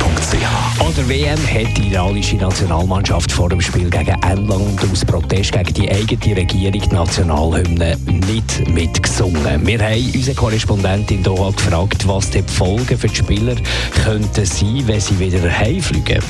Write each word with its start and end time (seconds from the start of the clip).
der 1.01 1.09
WM 1.09 1.39
hat 1.47 1.77
die 1.77 1.91
iranische 1.91 2.35
Nationalmannschaft 2.35 3.31
vor 3.31 3.49
dem 3.49 3.59
Spiel 3.59 3.89
gegen 3.89 4.15
England 4.21 4.79
aus 4.91 5.03
Protest 5.03 5.51
gegen 5.51 5.73
die 5.73 5.89
eigene 5.89 6.37
Regierung 6.37 6.79
die 6.79 6.93
Nationalhymne 6.93 7.97
nicht 8.27 8.69
mitgesungen. 8.69 9.65
Wir 9.65 9.79
haben 9.79 10.11
unsere 10.13 10.35
Korrespondentin 10.35 11.17
in 11.17 11.23
Doha 11.23 11.49
gefragt, 11.51 12.07
was 12.07 12.29
die 12.29 12.43
Folgen 12.43 12.97
für 12.97 13.07
die 13.07 13.15
Spieler 13.15 13.55
könnten 14.03 14.45
sein, 14.45 14.83
wenn 14.85 14.99
sie 14.99 15.17
wieder 15.17 15.49
heimfliegen. 15.49 16.21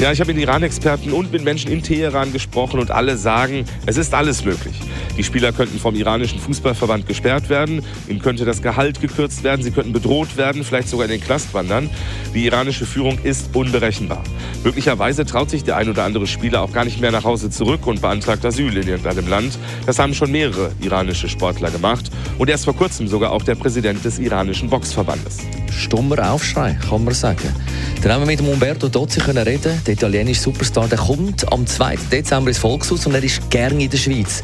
Ja, 0.00 0.10
ich 0.10 0.20
habe 0.20 0.32
mit 0.32 0.42
Iran-Experten 0.42 1.12
und 1.12 1.30
mit 1.30 1.44
Menschen 1.44 1.70
in 1.70 1.82
Teheran 1.82 2.32
gesprochen 2.32 2.80
und 2.80 2.90
alle 2.90 3.18
sagen, 3.18 3.66
es 3.84 3.98
ist 3.98 4.14
alles 4.14 4.42
möglich. 4.46 4.74
Die 5.18 5.22
Spieler 5.22 5.52
könnten 5.52 5.78
vom 5.78 5.94
iranischen 5.94 6.38
Fußballverband 6.38 7.06
gesperrt 7.06 7.50
werden, 7.50 7.84
ihnen 8.08 8.20
könnte 8.20 8.46
das 8.46 8.62
Gehalt 8.62 9.02
gekürzt 9.02 9.44
werden, 9.44 9.62
sie 9.62 9.70
könnten 9.70 9.92
bedroht 9.92 10.38
werden, 10.38 10.64
vielleicht 10.64 10.88
sogar 10.88 11.04
in 11.04 11.12
den 11.12 11.20
Knast 11.20 11.52
wandern. 11.52 11.90
Die 12.34 12.46
iranische 12.46 12.86
Führung 12.86 13.18
ist 13.22 13.54
unberechenbar. 13.54 14.22
Möglicherweise 14.62 15.26
traut 15.26 15.50
sich 15.50 15.64
der 15.64 15.76
ein 15.76 15.88
oder 15.88 16.04
andere 16.04 16.26
Spieler 16.26 16.62
auch 16.62 16.72
gar 16.72 16.84
nicht 16.84 17.00
mehr 17.00 17.10
nach 17.10 17.24
Hause 17.24 17.50
zurück 17.50 17.86
und 17.86 18.00
beantragt 18.00 18.44
Asyl 18.44 18.76
in 18.76 18.86
irgendeinem 18.86 19.28
Land. 19.28 19.58
Das 19.86 19.98
haben 19.98 20.14
schon 20.14 20.30
mehrere 20.30 20.70
iranische 20.80 21.28
Sportler 21.28 21.70
gemacht 21.70 22.10
und 22.38 22.48
erst 22.48 22.66
vor 22.66 22.76
kurzem 22.76 23.08
sogar 23.08 23.32
auch 23.32 23.42
der 23.42 23.56
Präsident 23.56 24.04
des 24.04 24.18
iranischen 24.18 24.70
Boxverbandes. 24.70 25.38
Stummer 25.72 26.32
Aufschrei, 26.32 26.78
kann 26.88 27.04
man 27.04 27.14
sagen. 27.14 27.54
Dann 28.02 28.12
haben 28.12 28.22
wir 28.22 28.26
mit 28.26 28.40
Umberto 28.40 28.88
Dozzi 28.88 29.20
reden. 29.20 29.80
Der 29.86 29.94
italienische 29.94 30.40
Superstar 30.40 30.88
der 30.88 30.98
kommt 30.98 31.50
am 31.52 31.66
2. 31.66 31.96
Dezember 32.10 32.48
ins 32.48 32.58
Volkshaus 32.58 33.06
und 33.06 33.14
er 33.14 33.22
ist 33.22 33.50
gerne 33.50 33.82
in 33.82 33.90
der 33.90 33.98
Schweiz. 33.98 34.42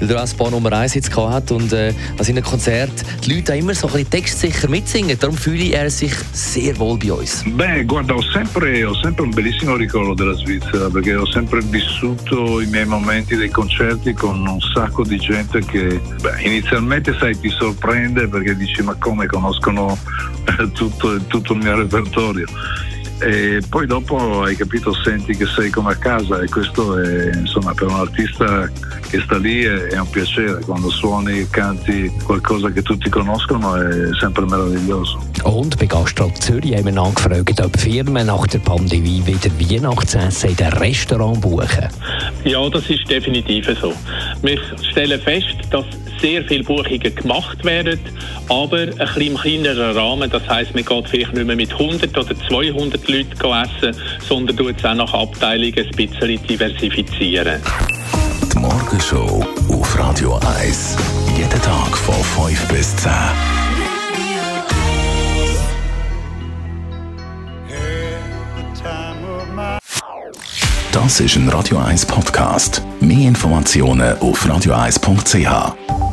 Weil 0.00 0.10
er 0.10 0.20
als 0.20 0.34
Paar 0.34 0.50
Nummer 0.50 0.72
1 0.72 0.94
jetzt 0.94 1.16
hat 1.16 1.50
und 1.50 1.72
äh, 1.72 1.92
an 2.18 2.24
seinen 2.24 2.42
Konzert 2.42 2.90
die 3.24 3.34
Leute 3.34 3.56
immer 3.56 3.74
so 3.74 3.86
ein 3.86 3.92
bisschen 3.92 4.10
textsicher 4.10 4.68
mitsingen. 4.68 5.18
Darum 5.18 5.36
fühle 5.36 5.72
er 5.72 5.90
sich 5.90 6.12
sehr 6.32 6.76
wohl 6.78 6.98
bei 6.98 7.12
uns. 7.26 7.42
Beh, 7.46 7.84
guarda, 7.84 8.14
ho 8.14 8.22
sempre, 8.22 8.84
ho 8.84 8.94
sempre 8.94 9.24
un 9.24 9.30
bellissimo 9.30 9.76
ricordo 9.76 10.14
della 10.14 10.34
Svizzera 10.34 10.88
perché 10.88 11.14
ho 11.14 11.26
sempre 11.26 11.60
vissuto 11.60 12.60
i 12.60 12.66
miei 12.66 12.86
momenti 12.86 13.36
dei 13.36 13.50
concerti 13.50 14.12
con 14.12 14.46
un 14.46 14.60
sacco 14.60 15.04
di 15.04 15.18
gente 15.18 15.60
che 15.60 16.00
beh, 16.20 16.42
inizialmente 16.42 17.16
sai, 17.18 17.38
ti 17.38 17.50
sorprende 17.50 18.28
perché 18.28 18.56
dici 18.56 18.82
ma 18.82 18.94
come 18.94 19.26
conoscono 19.26 19.98
tutto, 20.72 21.20
tutto 21.26 21.52
il 21.52 21.58
mio 21.58 21.76
repertorio 21.76 22.46
e 23.18 23.60
poi 23.68 23.86
dopo 23.86 24.42
hai 24.42 24.56
capito, 24.56 24.92
senti 24.94 25.36
che 25.36 25.46
sei 25.46 25.70
come 25.70 25.92
a 25.92 25.96
casa 25.96 26.40
e 26.40 26.48
questo 26.48 26.98
è, 26.98 27.30
insomma, 27.34 27.72
per 27.72 27.88
un 27.88 27.94
artista 27.94 28.70
che 29.08 29.20
sta 29.20 29.38
lì 29.38 29.62
è, 29.62 29.86
è 29.88 29.98
un 29.98 30.10
piacere, 30.10 30.60
quando 30.60 30.90
suoni 30.90 31.40
e 31.40 31.48
canti 31.50 32.12
qualcosa 32.24 32.70
che 32.70 32.82
tutti 32.82 33.08
conoscono 33.08 33.74
è 33.76 34.08
sempre 34.18 34.44
meraviglioso. 34.44 35.18
Und 35.44 35.76
bei 35.76 35.86
Gastro 35.86 36.30
Zürich 36.40 36.74
haben 36.74 36.84
wir 36.84 36.92
nachgefragt, 36.92 37.60
ob 37.60 37.78
Firmen 37.78 38.26
nach 38.26 38.46
der 38.48 38.58
Pandemie 38.58 39.22
wieder 39.24 39.50
Weihnachtsessen 39.58 40.50
in 40.50 40.56
den 40.56 40.72
Restaurant 40.72 41.40
buchen. 41.40 41.88
Ja, 42.44 42.68
das 42.68 42.88
ist 42.90 43.08
definitiv 43.08 43.66
so. 43.80 43.92
Wir 44.42 44.58
stellen 44.90 45.20
fest, 45.20 45.56
dass 45.70 45.84
sehr 46.20 46.44
viele 46.44 46.64
Buchungen 46.64 47.14
gemacht 47.14 47.64
werden, 47.64 47.98
aber 48.48 48.78
ein 48.78 48.90
bisschen 48.90 49.22
im 49.22 49.36
kleineren 49.36 49.96
Rahmen. 49.96 50.30
Das 50.30 50.48
heisst, 50.48 50.74
man 50.74 50.84
geht 50.84 51.08
vielleicht 51.08 51.34
nicht 51.34 51.46
mehr 51.46 51.56
mit 51.56 51.72
100 51.72 52.16
oder 52.16 52.34
200 52.48 53.08
Leuten 53.08 53.32
essen, 53.32 54.02
sondern 54.26 54.56
tut 54.56 54.78
es 54.78 54.84
auch 54.84 54.94
nach 54.94 55.12
Abteilungen 55.12 55.78
ein 55.78 55.90
bisschen 55.90 56.46
diversifizieren. 56.46 57.60
Die 58.52 58.58
Morgenshow 58.58 59.44
auf 59.70 59.98
Radio 59.98 60.38
1. 60.58 60.96
Jeden 61.36 61.62
Tag 61.62 61.96
von 61.96 62.14
5 62.46 62.68
bis 62.68 62.96
10. 62.96 63.12
Das 70.96 71.20
ist 71.20 71.36
ein 71.36 71.48
Radio 71.50 71.76
1 71.76 72.06
Podcast. 72.06 72.82
Mehr 73.00 73.28
Informationen 73.28 74.18
auf 74.18 74.46
radio1.ch. 74.46 76.05